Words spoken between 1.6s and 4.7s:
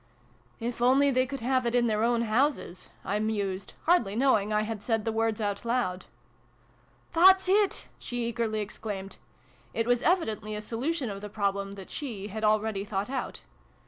it in their own houses" I mused, hardly knowing I